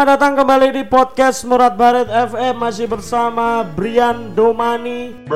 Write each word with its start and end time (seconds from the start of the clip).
Selamat 0.00 0.16
datang 0.16 0.32
kembali 0.32 0.68
di 0.72 0.82
podcast 0.88 1.44
Murad 1.44 1.76
Baret 1.76 2.08
FM 2.08 2.56
masih 2.56 2.88
bersama 2.88 3.60
Brian 3.76 4.32
Domani. 4.32 5.28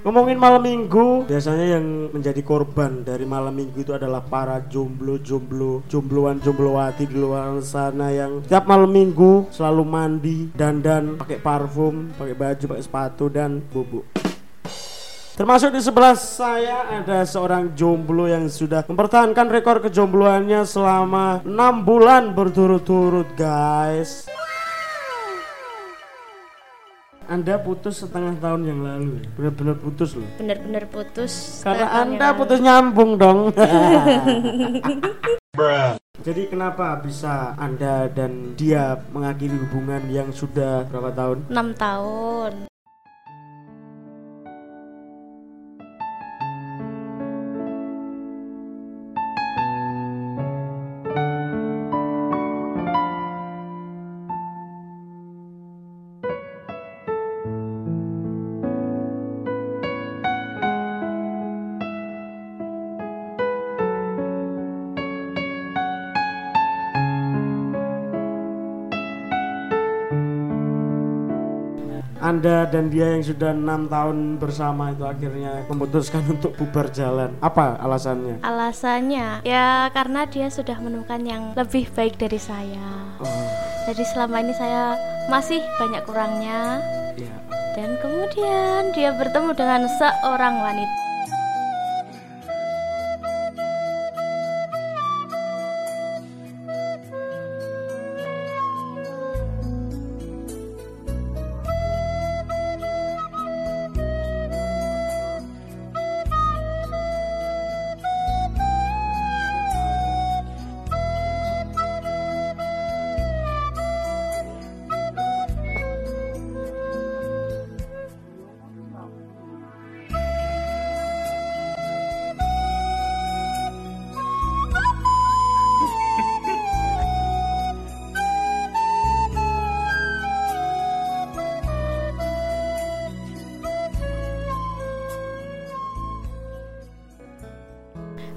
Ngomongin 0.00 0.40
malam 0.40 0.64
minggu, 0.64 1.28
biasanya 1.28 1.76
yang 1.76 2.08
menjadi 2.16 2.40
korban 2.40 3.04
dari 3.04 3.28
malam 3.28 3.52
minggu 3.52 3.84
itu 3.84 3.92
adalah 3.92 4.24
para 4.24 4.64
jomblo-jomblo, 4.64 5.84
jombloan 5.92 6.40
jomblowati 6.40 7.04
di 7.04 7.20
luar 7.20 7.60
sana 7.60 8.08
yang 8.08 8.40
tiap 8.48 8.64
malam 8.64 8.88
minggu 8.88 9.52
selalu 9.52 9.84
mandi, 9.84 10.48
dandan, 10.56 11.20
pakai 11.20 11.44
parfum, 11.44 12.08
pakai 12.16 12.32
baju, 12.32 12.64
pakai 12.64 12.84
sepatu 12.88 13.28
dan 13.28 13.60
bubuk. 13.60 14.27
Termasuk 15.38 15.70
di 15.70 15.78
sebelah 15.78 16.18
saya 16.18 16.98
ada 16.98 17.22
seorang 17.22 17.70
jomblo 17.78 18.26
yang 18.26 18.50
sudah 18.50 18.82
mempertahankan 18.90 19.46
rekor 19.46 19.78
kejombloannya 19.78 20.66
selama 20.66 21.46
6 21.46 21.86
bulan 21.86 22.34
berturut-turut 22.34 23.38
guys. 23.38 24.26
Anda 27.30 27.54
putus 27.62 28.02
setengah 28.02 28.34
tahun 28.42 28.66
yang 28.66 28.82
lalu 28.82 29.22
ya? 29.22 29.30
Benar-benar 29.38 29.78
putus 29.78 30.18
loh. 30.18 30.26
Bener-bener 30.42 30.90
putus 30.90 31.62
Karena 31.62 31.86
Anda 32.02 32.34
putus 32.34 32.58
nyambung 32.58 33.14
dong. 33.14 33.38
Jadi 36.26 36.50
kenapa 36.50 36.98
bisa 36.98 37.54
Anda 37.54 38.10
dan 38.10 38.58
dia 38.58 38.98
mengakhiri 39.14 39.54
hubungan 39.70 40.02
yang 40.10 40.34
sudah 40.34 40.82
berapa 40.90 41.14
tahun? 41.14 41.46
6 41.46 41.54
tahun 41.78 42.67
Anda 72.28 72.68
dan 72.68 72.92
dia 72.92 73.16
yang 73.16 73.24
sudah 73.24 73.56
enam 73.56 73.88
tahun 73.88 74.36
bersama 74.36 74.92
itu 74.92 75.00
akhirnya 75.00 75.64
memutuskan 75.66 76.20
untuk 76.36 76.52
bubar 76.54 76.92
jalan. 76.92 77.32
Apa 77.40 77.80
alasannya? 77.80 78.44
alasannya 78.44 79.40
ya 79.42 79.88
karena 79.90 80.28
dia 80.28 80.52
sudah 80.52 80.76
menemukan 80.76 81.24
yang 81.24 81.56
lebih 81.56 81.88
baik 81.96 82.20
dari 82.20 82.36
saya 82.36 82.84
Oh, 83.18 83.48
jadi 83.88 84.04
selama 84.04 84.44
ini 84.44 84.52
saya 84.52 84.94
masih 85.26 85.58
banyak 85.80 86.04
kurangnya 86.04 86.84
ya. 87.16 87.34
dan 87.74 87.96
kemudian 87.98 88.92
dia 88.92 89.10
bertemu 89.10 89.50
dengan 89.56 89.88
seorang 89.96 90.54
wanita 90.60 91.07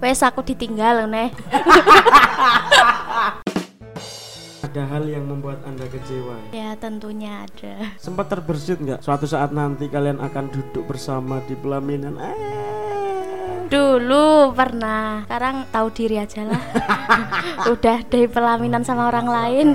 wes 0.02 0.26
aku 0.26 0.42
ditinggal 0.42 1.06
neh 1.06 1.30
Ada 4.62 4.88
hal 4.88 5.04
yang 5.04 5.28
membuat 5.28 5.60
Anda 5.68 5.84
kecewa. 5.84 6.48
ya? 6.56 6.72
ya 6.72 6.80
tentunya 6.80 7.44
ada 7.44 7.92
Sempat 8.00 8.32
terbersit 8.32 8.80
nggak 8.80 9.04
suatu 9.04 9.28
saat 9.28 9.52
nanti 9.52 9.92
kalian 9.92 10.24
akan 10.24 10.48
duduk 10.48 10.88
bersama 10.88 11.44
di 11.44 11.60
pelaminan? 11.60 12.16
Eh. 12.16 12.36
Dulu 13.68 14.56
pernah, 14.56 15.28
sekarang 15.28 15.68
tahu 15.76 15.88
diri 15.92 16.20
aja 16.20 16.44
lah. 16.44 16.60
Udah 17.76 18.04
dari 18.08 18.32
pelaminan 18.32 18.84
sama 18.84 19.12
orang 19.12 19.28
lain. 19.28 19.68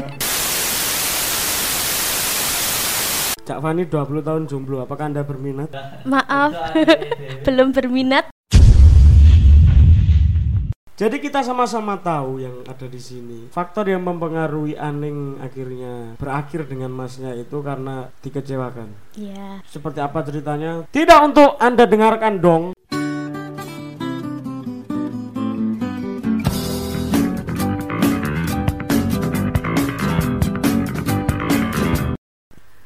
Cak 3.44 3.60
Fani 3.60 3.84
20 3.88 4.20
tahun 4.20 4.42
jomblo, 4.48 4.84
apakah 4.84 5.12
Anda 5.12 5.24
berminat? 5.24 5.72
Maaf, 6.08 6.52
belum 7.48 7.72
berminat. 7.76 8.35
Jadi 10.96 11.20
kita 11.20 11.44
sama-sama 11.44 12.00
tahu 12.00 12.40
yang 12.40 12.64
ada 12.64 12.88
di 12.88 12.96
sini. 12.96 13.52
Faktor 13.52 13.84
yang 13.84 14.00
mempengaruhi 14.00 14.80
Aning 14.80 15.36
akhirnya 15.44 16.16
berakhir 16.16 16.64
dengan 16.64 16.88
masnya 16.88 17.36
itu 17.36 17.60
karena 17.60 18.08
dikecewakan. 18.24 18.96
Ya, 19.12 19.60
Seperti 19.68 20.00
apa 20.00 20.24
ceritanya? 20.24 20.88
Tidak 20.88 21.20
untuk 21.20 21.60
Anda 21.60 21.84
dengarkan 21.84 22.40
dong. 22.40 22.72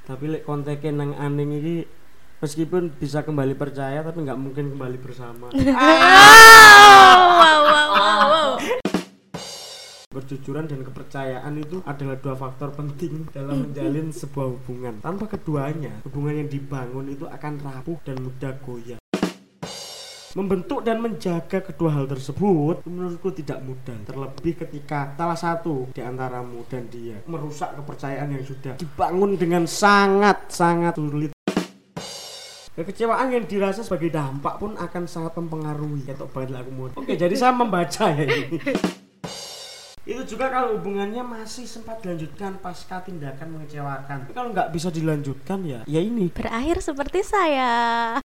Tapi 0.02 0.24
lek 0.26 0.42
kontekin 0.42 0.98
nang 0.98 1.14
Aning 1.14 1.62
ini 1.62 2.00
meskipun 2.40 2.88
bisa 2.96 3.20
kembali 3.20 3.52
percaya 3.54 4.00
tapi 4.00 4.24
nggak 4.24 4.40
mungkin 4.40 4.74
kembali 4.74 4.98
bersama. 4.98 5.52
wow, 5.54 5.68
wow, 7.38 7.60
wow. 7.62 7.99
Kejujuran 10.30 10.70
dan 10.70 10.86
kepercayaan 10.86 11.58
itu 11.58 11.82
adalah 11.82 12.14
dua 12.14 12.38
faktor 12.38 12.70
penting 12.70 13.26
dalam 13.34 13.66
menjalin 13.66 14.14
sebuah 14.22 14.46
hubungan. 14.46 15.02
Tanpa 15.02 15.26
keduanya, 15.26 15.90
hubungan 16.06 16.38
yang 16.38 16.46
dibangun 16.46 17.10
itu 17.10 17.26
akan 17.26 17.58
rapuh 17.58 17.98
dan 18.06 18.22
mudah 18.22 18.54
goyah. 18.62 19.02
Membentuk 20.38 20.86
dan 20.86 21.02
menjaga 21.02 21.58
kedua 21.58 21.98
hal 21.98 22.06
tersebut 22.06 22.86
menurutku 22.86 23.34
tidak 23.34 23.58
mudah. 23.66 23.98
Terlebih 24.06 24.54
ketika 24.54 25.18
salah 25.18 25.34
satu 25.34 25.90
di 25.90 25.98
antaramu 25.98 26.62
dan 26.70 26.86
dia 26.86 27.18
merusak 27.26 27.74
kepercayaan 27.82 28.30
yang 28.30 28.46
sudah 28.46 28.78
dibangun 28.78 29.34
dengan 29.34 29.66
sangat-sangat 29.66 30.94
sulit. 30.94 31.34
Kekecewaan 32.78 33.34
yang 33.34 33.50
dirasa 33.50 33.82
sebagai 33.82 34.14
dampak 34.14 34.62
pun 34.62 34.78
akan 34.78 35.10
sangat 35.10 35.34
mempengaruhi. 35.34 36.06
Ketok 36.06 36.30
banget 36.30 36.54
lah 36.54 36.62
aku 36.62 36.70
mau. 36.70 36.86
Oke, 36.94 37.18
jadi 37.18 37.34
saya 37.34 37.50
membaca 37.50 38.14
ya 38.14 38.22
ini. 38.30 38.54
itu 40.10 40.34
juga 40.34 40.50
kalau 40.50 40.74
hubungannya 40.74 41.22
masih 41.22 41.70
sempat 41.70 42.02
dilanjutkan 42.02 42.58
pasca 42.58 42.98
tindakan 43.06 43.54
mengecewakan. 43.54 44.26
Tapi 44.26 44.34
kalau 44.34 44.50
nggak 44.50 44.74
bisa 44.74 44.90
dilanjutkan 44.90 45.62
ya 45.62 45.86
ya 45.86 46.02
ini. 46.02 46.34
Berakhir 46.34 46.82
seperti 46.82 47.22
saya. 47.22 48.18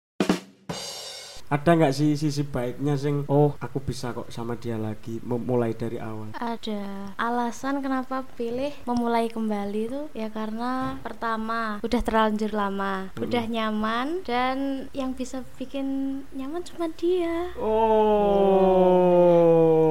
ada 1.46 1.78
nggak 1.78 1.94
sih 1.94 2.18
sisi 2.18 2.42
baiknya 2.42 2.98
sing 2.98 3.22
oh 3.30 3.54
aku 3.62 3.78
bisa 3.78 4.18
kok 4.18 4.34
sama 4.34 4.58
dia 4.58 4.82
lagi 4.82 5.22
memulai 5.22 5.78
dari 5.78 6.02
awal? 6.02 6.34
Ada. 6.34 7.14
Alasan 7.22 7.86
kenapa 7.86 8.26
pilih 8.34 8.74
memulai 8.90 9.30
kembali 9.30 9.82
itu 9.86 10.10
ya 10.18 10.34
karena 10.34 10.98
pertama 11.06 11.78
udah 11.86 12.02
terlanjur 12.02 12.50
lama, 12.50 13.14
udah 13.22 13.46
nyaman 13.46 14.26
dan 14.26 14.90
yang 14.98 15.14
bisa 15.14 15.46
bikin 15.62 16.26
nyaman 16.34 16.66
cuma 16.66 16.90
dia. 16.98 17.54
oh. 17.62 19.06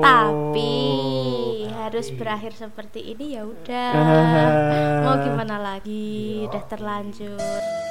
Tapi 0.03 0.75
harus 1.85 2.09
berakhir 2.17 2.57
seperti 2.57 3.13
ini 3.13 3.37
ya 3.37 3.45
udah. 3.45 3.93
Mau 5.05 5.17
gimana 5.21 5.61
lagi? 5.61 6.49
Udah 6.49 6.65
terlanjur. 6.65 7.85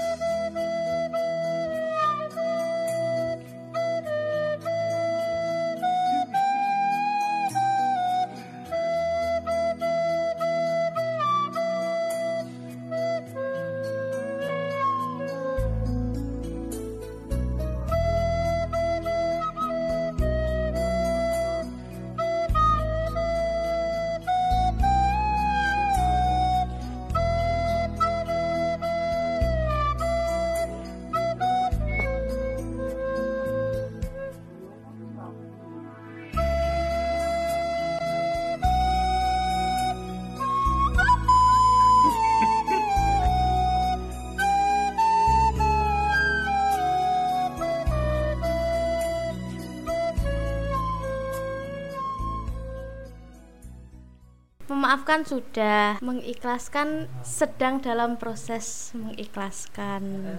Memaafkan 54.83 55.23
sudah 55.23 55.95
mengikhlaskan 56.03 57.07
sedang 57.23 57.79
dalam 57.79 58.19
proses 58.19 58.91
mengikhlaskan. 58.91 60.35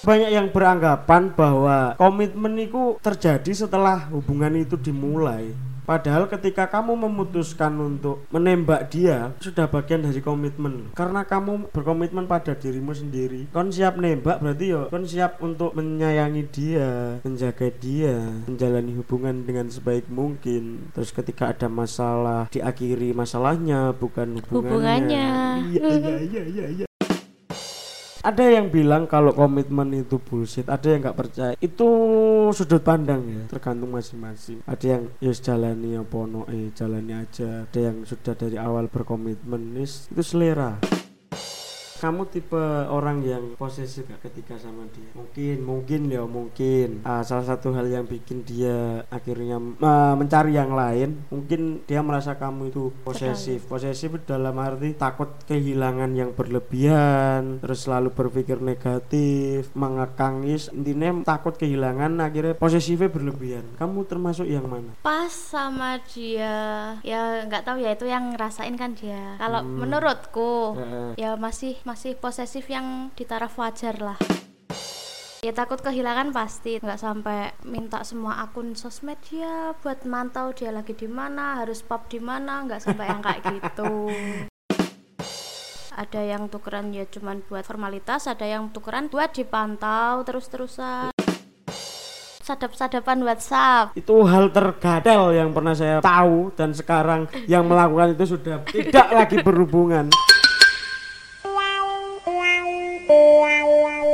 Banyak 0.00 0.32
yang 0.32 0.48
beranggapan 0.48 1.36
bahwa 1.36 1.92
komitmen 2.00 2.56
itu 2.56 2.96
terjadi 3.04 3.68
setelah 3.68 4.08
hubungan 4.08 4.56
itu 4.56 4.80
dimulai 4.80 5.52
Padahal 5.88 6.28
ketika 6.28 6.68
kamu 6.68 7.08
memutuskan 7.08 7.72
untuk 7.80 8.28
menembak 8.28 8.92
dia 8.92 9.32
sudah 9.40 9.64
bagian 9.72 10.04
dari 10.04 10.20
komitmen. 10.20 10.92
Karena 10.92 11.24
kamu 11.24 11.72
berkomitmen 11.72 12.28
pada 12.28 12.52
dirimu 12.52 12.92
sendiri. 12.92 13.48
Kon 13.48 13.72
siap 13.72 13.96
nembak 13.96 14.44
berarti 14.44 14.66
yo 14.68 14.92
kon 14.92 15.08
siap 15.08 15.40
untuk 15.40 15.72
menyayangi 15.72 16.44
dia, 16.52 17.16
menjaga 17.24 17.72
dia, 17.80 18.44
menjalani 18.44 19.00
hubungan 19.00 19.48
dengan 19.48 19.72
sebaik 19.72 20.12
mungkin. 20.12 20.92
Terus 20.92 21.08
ketika 21.08 21.56
ada 21.56 21.72
masalah 21.72 22.52
diakhiri 22.52 23.16
masalahnya 23.16 23.96
bukan 23.96 24.44
hubungannya. 24.44 24.68
Hubungannya. 24.68 25.28
Iya 25.72 25.88
iya 25.96 26.16
iya 26.20 26.42
iya. 26.44 26.66
iya 26.68 26.87
ada 28.28 28.44
yang 28.44 28.68
bilang 28.68 29.08
kalau 29.08 29.32
komitmen 29.32 30.04
itu 30.04 30.20
bullshit 30.20 30.68
ada 30.68 30.84
yang 30.84 31.00
nggak 31.00 31.16
percaya. 31.16 31.54
Itu 31.64 31.88
sudut 32.52 32.84
pandang 32.84 33.24
ya 33.24 33.42
tergantung 33.48 33.96
masing-masing. 33.96 34.60
Ada 34.68 34.84
yang 34.84 35.02
yes 35.24 35.40
jalani 35.40 35.96
apa 35.96 36.18
no 36.28 36.44
eh 36.52 36.68
jalani 36.76 37.16
aja. 37.16 37.64
Ada 37.64 37.80
yang 37.88 38.04
sudah 38.04 38.36
dari 38.36 38.60
awal 38.60 38.92
berkomitmen 38.92 39.80
itu 39.80 40.20
selera 40.20 40.76
kamu 41.98 42.22
tipe 42.30 42.62
orang 42.88 43.20
yang 43.20 43.44
posesif 43.54 44.06
gak 44.06 44.30
ketika 44.30 44.54
sama 44.56 44.86
dia? 44.94 45.10
Mungkin 45.12 45.56
mungkin 45.62 46.00
ya 46.08 46.22
mungkin. 46.24 47.02
Uh, 47.02 47.22
salah 47.22 47.44
satu 47.44 47.74
hal 47.74 47.86
yang 47.86 48.06
bikin 48.06 48.42
dia 48.42 49.02
akhirnya 49.10 49.58
uh, 49.58 50.14
mencari 50.14 50.54
yang 50.54 50.72
lain 50.72 51.26
mungkin 51.28 51.82
dia 51.84 52.00
merasa 52.00 52.38
kamu 52.38 52.70
itu 52.70 52.94
posesif. 53.02 53.66
Posesif 53.66 54.14
dalam 54.24 54.54
arti 54.56 54.94
takut 54.94 55.28
kehilangan 55.44 56.10
yang 56.14 56.30
berlebihan 56.32 57.58
terus 57.58 57.84
selalu 57.84 58.14
berpikir 58.14 58.62
negatif 58.62 59.68
mengekangis 59.74 60.70
intinya 60.70 61.26
takut 61.26 61.58
kehilangan 61.58 62.18
akhirnya 62.22 62.54
posesifnya 62.54 63.10
berlebihan. 63.10 63.64
Kamu 63.76 64.06
termasuk 64.06 64.46
yang 64.46 64.70
mana? 64.70 64.94
Pas 65.02 65.30
sama 65.30 65.98
dia 66.06 66.94
ya 67.02 67.44
nggak 67.44 67.62
tahu 67.66 67.82
ya 67.82 67.92
itu 67.92 68.06
yang 68.06 68.32
ngerasain 68.32 68.74
kan 68.78 68.94
dia. 68.94 69.34
Kalau 69.38 69.60
Hmm. 69.60 69.80
menurutku 69.82 70.50
Eh, 70.78 71.24
ya 71.24 71.34
masih 71.34 71.74
masih 71.88 72.20
posesif 72.20 72.68
yang 72.68 73.08
di 73.16 73.24
taraf 73.24 73.56
wajar 73.56 73.96
lah. 73.96 74.20
Ya 75.40 75.56
takut 75.56 75.80
kehilangan 75.80 76.36
pasti. 76.36 76.76
Nggak 76.76 77.00
sampai 77.00 77.56
minta 77.64 78.04
semua 78.04 78.44
akun 78.44 78.76
sosmed 78.76 79.16
dia 79.24 79.72
buat 79.80 80.04
mantau 80.04 80.52
dia 80.52 80.68
lagi 80.68 80.92
di 80.92 81.08
mana 81.08 81.64
harus 81.64 81.80
pop 81.80 82.04
di 82.12 82.20
mana. 82.20 82.68
Nggak 82.68 82.84
sampai 82.84 83.08
yang 83.08 83.24
kayak 83.24 83.40
gitu. 83.56 84.12
Ada 86.02 86.20
yang 86.28 86.52
tukeran 86.52 86.92
ya 86.92 87.08
cuman 87.08 87.42
buat 87.50 87.66
formalitas 87.66 88.30
ada 88.30 88.46
yang 88.46 88.70
tukeran 88.70 89.10
buat 89.10 89.34
dipantau 89.34 90.22
terus-terusan. 90.22 91.10
Sadap-sadapan 92.46 93.18
WhatsApp. 93.26 93.98
Itu 93.98 94.22
hal 94.22 94.54
tergadel 94.54 95.34
yang 95.34 95.50
pernah 95.50 95.74
saya 95.74 95.98
tahu 95.98 96.54
dan 96.54 96.70
sekarang 96.70 97.26
yang 97.50 97.66
melakukan 97.66 98.14
itu 98.14 98.38
sudah 98.38 98.62
tidak 98.70 99.10
lagi 99.10 99.42
berhubungan 99.42 100.06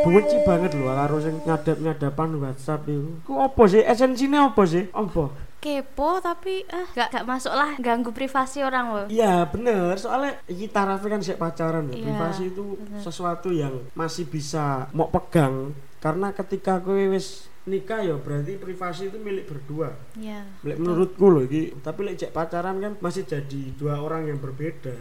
benci 0.04 0.36
banget 0.44 0.70
loh 0.76 0.92
karo 0.92 1.16
sing 1.18 1.34
nyadap-nyadapan 1.48 2.28
WhatsApp 2.38 2.84
itu. 2.86 3.10
Ku 3.24 3.40
apa 3.40 3.62
sih? 3.64 3.80
Esensinya 3.80 4.52
apa 4.52 4.62
sih? 4.68 4.84
Apa? 4.92 5.32
kepo 5.64 6.20
tapi 6.20 6.60
ah 6.68 6.84
nggak 6.92 7.08
nggak 7.08 7.24
masuk 7.24 7.56
lah 7.56 7.72
ganggu 7.80 8.12
privasi 8.12 8.60
orang 8.60 8.86
loh 8.92 9.06
Iya 9.08 9.48
bener, 9.48 9.96
soalnya 9.96 10.36
iki 10.44 10.68
tarafnya 10.68 11.08
kan 11.08 11.20
sih 11.24 11.40
pacaran 11.40 11.88
ya. 11.88 11.96
Iya, 11.96 12.04
Privasi 12.12 12.52
itu 12.52 12.76
sesuatu 13.00 13.48
yang 13.48 13.72
masih 13.96 14.28
bisa 14.28 14.92
mau 14.92 15.08
pegang 15.08 15.72
karena 16.04 16.36
ketika 16.36 16.84
kowe 16.84 17.00
wis 17.08 17.48
nikah 17.64 18.04
ya 18.04 18.20
berarti 18.20 18.60
privasi 18.60 19.08
itu 19.08 19.16
milik 19.16 19.48
berdua. 19.48 19.96
ya 20.20 20.44
Lek 20.68 20.76
menurutku 20.76 21.32
loh 21.32 21.48
iki, 21.48 21.72
tapi 21.80 22.04
lek 22.04 22.20
cek 22.20 22.36
pacaran 22.36 22.76
kan 22.76 22.92
masih 23.00 23.24
jadi 23.24 23.72
dua 23.80 24.04
orang 24.04 24.28
yang 24.28 24.36
berbeda. 24.36 25.00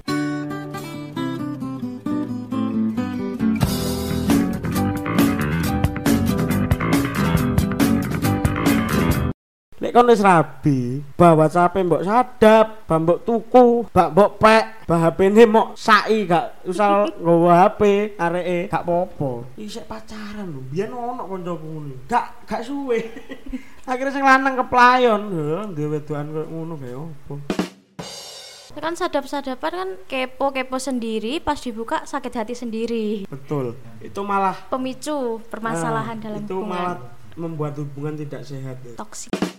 Lek 9.94 10.02
kon 10.02 10.10
wis 10.10 10.26
rabi, 10.26 11.06
bawa 11.14 11.46
WhatsApp 11.46 11.78
mbok 11.86 12.02
sadap, 12.02 12.82
mbok 12.90 13.22
tuku, 13.22 13.86
bak 13.94 14.10
mbok 14.10 14.42
pek, 14.42 14.90
bah 14.90 14.98
HP-ne 15.06 15.46
mok 15.46 15.78
sai 15.78 16.26
gak 16.26 16.66
usah 16.66 17.06
nggawa 17.14 17.70
HP 17.70 17.82
areke 18.18 18.74
gak 18.74 18.90
popo. 18.90 19.46
Iki 19.54 19.70
sik 19.70 19.86
pacaran 19.86 20.50
lho, 20.50 20.66
biyen 20.66 20.90
ono 20.90 21.30
kancaku 21.30 21.66
ngono. 21.70 21.96
Gak 22.10 22.26
gak 22.50 22.66
suwe. 22.66 23.06
Akhirnya 23.86 24.10
sing 24.10 24.26
lanang 24.26 24.66
keplayon, 24.66 25.22
lho, 25.30 25.70
duwe 25.78 26.02
wedokan 26.02 26.26
koyo 26.34 26.46
ngono 26.50 26.74
kayak 26.82 26.98
opo. 26.98 27.34
Ya 28.74 28.82
kan 28.82 28.98
sadap-sadapan 28.98 29.72
kan 29.78 29.90
kepo-kepo 30.10 30.82
sendiri 30.82 31.38
pas 31.38 31.62
dibuka 31.62 32.02
sakit 32.10 32.34
hati 32.34 32.58
sendiri 32.58 33.30
Betul. 33.30 33.78
Itu 34.02 34.26
malah 34.26 34.58
pemicu 34.74 35.38
permasalahan 35.54 36.18
nah, 36.18 36.24
dalam 36.26 36.42
itu 36.42 36.58
hubungan 36.58 36.82
malah 36.82 36.98
membuat 37.38 37.78
hubungan 37.78 38.18
tidak 38.18 38.42
sehat 38.42 38.82
ya. 38.82 38.98
toksik 38.98 39.53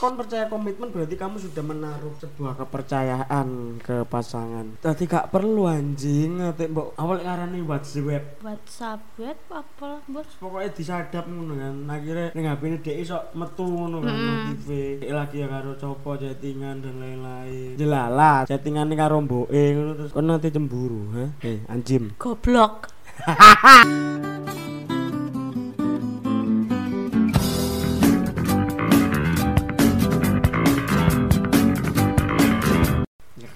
Kon 0.00 0.16
percaya 0.16 0.48
komitmen 0.48 0.88
berarti 0.88 1.12
kamu 1.12 1.36
sudah 1.36 1.60
menaruh 1.60 2.16
sebuah 2.16 2.56
kepercayaan 2.56 3.76
ke 3.84 4.08
pasangan. 4.08 4.80
Tadi 4.80 5.04
gak 5.04 5.28
perlu 5.28 5.68
anjing, 5.68 6.40
nanti 6.40 6.72
mbok 6.72 6.96
awal 6.96 7.20
ngarani 7.20 7.60
WhatsApp. 7.60 8.40
WhatsApp 8.40 9.04
web 9.20 9.36
apa 9.52 10.00
bos 10.08 10.24
Pokoknya 10.40 10.72
disadap 10.72 11.28
ngono 11.28 11.52
kan. 11.52 11.84
Akhirnya 11.84 12.32
ning 12.32 12.48
HP-ne 12.48 12.80
dhek 12.80 12.96
iso 12.96 13.28
metu 13.36 13.68
ngono 13.68 14.00
kan 14.00 14.16
notif. 14.16 14.72
Dhek 15.04 15.12
lagi 15.12 15.44
ya 15.44 15.52
karo 15.52 15.76
copo 15.76 16.16
chattingan 16.16 16.80
dan 16.80 16.96
lain-lain. 16.96 17.76
Jelalah, 17.76 18.48
chattingane 18.48 18.96
karo 18.96 19.20
mboke 19.20 19.62
ngono 19.76 19.92
terus 20.00 20.16
kon 20.16 20.24
nanti 20.24 20.48
cemburu, 20.48 21.12
ha? 21.12 21.24
Eh, 21.44 21.60
anjim. 21.68 22.16
goblok 22.16 22.88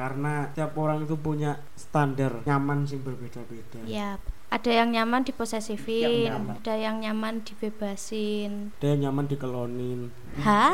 karena 0.04 0.52
tiap 0.52 0.76
orang 0.76 1.00
itu 1.00 1.16
punya 1.16 1.56
standar 1.74 2.44
nyaman 2.44 2.84
sing 2.84 3.00
berbeda-beda. 3.00 3.80
ya 3.88 4.20
ada 4.52 4.70
yang 4.70 4.92
nyaman 4.92 5.24
diposesifin 5.24 6.04
Yang 6.04 6.28
nyaman. 6.28 6.54
ada 6.54 6.74
yang 6.76 6.96
nyaman 7.00 7.34
dibebasin 7.42 8.52
Ada 8.76 8.86
yang 8.86 9.00
nyaman 9.08 9.24
dikelonin. 9.26 10.00
ha 10.44 10.68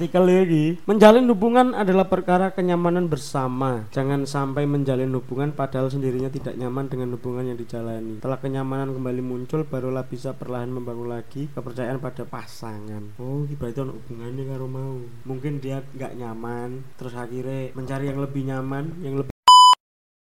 artikel 0.00 0.48
iki, 0.48 0.80
menjalin 0.88 1.28
hubungan 1.28 1.76
adalah 1.76 2.08
perkara 2.08 2.56
kenyamanan 2.56 3.04
bersama. 3.04 3.84
Jangan 3.92 4.24
sampai 4.24 4.64
menjalin 4.64 5.12
hubungan 5.12 5.52
padahal 5.52 5.92
sendirinya 5.92 6.32
tidak 6.32 6.56
nyaman 6.56 6.88
dengan 6.88 7.20
hubungan 7.20 7.52
yang 7.52 7.60
dijalani. 7.60 8.16
Setelah 8.16 8.40
kenyamanan 8.40 8.96
kembali 8.96 9.20
muncul, 9.20 9.68
barulah 9.68 10.08
bisa 10.08 10.32
perlahan 10.32 10.72
membangun 10.72 11.12
lagi 11.12 11.52
kepercayaan 11.52 12.00
pada 12.00 12.24
pasangan. 12.24 13.12
Oh, 13.20 13.44
berarti 13.44 13.84
ono 13.84 14.00
hubungannya 14.00 14.44
karo 14.48 14.64
mau. 14.64 14.96
Mungkin 15.28 15.60
dia 15.60 15.84
nggak 15.84 16.16
nyaman, 16.16 16.80
terus 16.96 17.12
akhirnya 17.12 17.76
mencari 17.76 18.08
yang 18.08 18.24
lebih 18.24 18.42
nyaman, 18.48 19.04
yang 19.04 19.20
lebih 19.20 19.36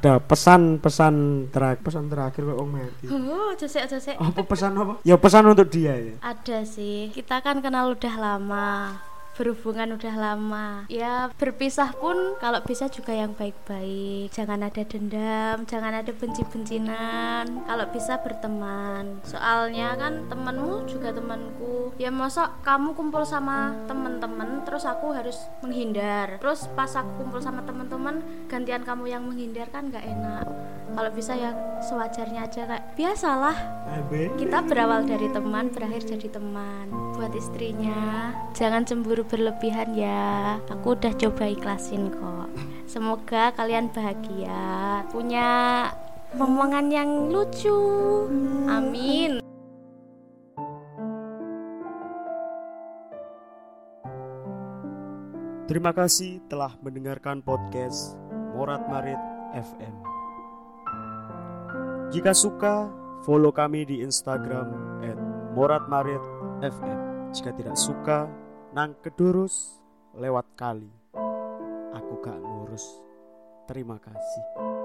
ada 0.00 0.16
pesan-pesan 0.16 1.14
terakhir. 1.52 1.84
Pesan 1.84 2.08
terakhir 2.08 2.40
kok 2.48 2.56
Om 2.56 2.68
mati. 2.72 3.04
Oh 3.12 3.52
jose 3.52 3.84
jose 3.84 4.16
apa 4.16 4.40
pesan 4.48 4.72
apa? 4.80 4.94
Ya 5.04 5.20
pesan 5.20 5.44
untuk 5.44 5.68
dia 5.68 5.92
ya. 5.92 6.16
Ada 6.24 6.64
sih. 6.64 7.12
Kita 7.12 7.44
kan 7.44 7.60
kenal 7.60 7.92
udah 7.92 8.14
lama 8.16 8.96
berhubungan 9.40 9.96
udah 9.96 10.14
lama. 10.20 10.84
Ya 10.92 11.32
berpisah 11.40 11.96
pun 11.96 12.36
kalau 12.36 12.60
bisa 12.60 12.92
juga 12.92 13.16
yang 13.16 13.32
baik-baik. 13.32 14.28
Jangan 14.36 14.68
ada 14.68 14.84
dendam 14.84 15.64
jangan 15.64 15.96
ada 15.96 16.12
benci-bencinan. 16.12 17.64
Kalau 17.64 17.86
bisa 17.88 18.20
berteman. 18.20 19.24
Soalnya 19.24 19.96
kan 19.96 20.28
temanmu 20.28 20.84
juga 20.84 21.16
temanku. 21.16 21.96
Ya 21.96 22.12
masa 22.12 22.52
kamu 22.60 22.92
kumpul 22.92 23.24
sama 23.24 23.72
temen-temen 23.88 24.60
terus 24.68 24.84
aku 24.84 25.16
harus 25.16 25.40
menghindar. 25.64 26.36
Terus 26.36 26.68
pas 26.76 26.92
aku 26.92 27.24
kumpul 27.24 27.40
sama 27.40 27.64
teman-teman 27.64 28.20
gantian 28.44 28.84
kamu 28.84 29.08
yang 29.08 29.24
menghindar 29.24 29.72
kan 29.72 29.88
nggak 29.88 30.04
enak. 30.04 30.44
Kalau 30.90 31.10
bisa 31.16 31.32
yang 31.32 31.56
sewajarnya 31.80 32.44
aja 32.44 32.68
kayak 32.68 32.84
biasalah. 32.92 33.56
Kita 34.36 34.68
berawal 34.68 35.08
dari 35.08 35.32
teman 35.32 35.72
berakhir 35.72 36.04
jadi 36.04 36.28
teman 36.28 37.09
buat 37.20 37.36
istrinya. 37.36 38.32
Jangan 38.56 38.88
cemburu 38.88 39.28
berlebihan 39.28 39.92
ya. 39.92 40.56
Aku 40.72 40.96
udah 40.96 41.12
coba 41.20 41.52
ikhlasin 41.52 42.08
kok. 42.08 42.48
Semoga 42.88 43.52
kalian 43.52 43.92
bahagia. 43.92 45.04
Punya 45.12 45.48
omongan 46.40 46.88
yang 46.88 47.28
lucu. 47.28 47.76
Amin. 48.72 49.44
Terima 55.68 55.92
kasih 55.92 56.40
telah 56.48 56.72
mendengarkan 56.80 57.44
podcast 57.44 58.16
Morat 58.56 58.80
Marit 58.88 59.20
FM. 59.52 59.94
Jika 62.10 62.32
suka, 62.34 62.90
follow 63.22 63.54
kami 63.54 63.86
di 63.86 64.02
Instagram 64.02 64.72
at 65.04 65.20
moratmarit.fm. 65.54 67.09
Jika 67.30 67.54
tidak 67.54 67.78
suka, 67.78 68.26
nang 68.74 68.98
kedurus 68.98 69.78
lewat 70.18 70.50
kali. 70.58 70.90
Aku 71.94 72.18
gak 72.18 72.42
ngurus. 72.42 72.82
Terima 73.70 74.02
kasih. 74.02 74.79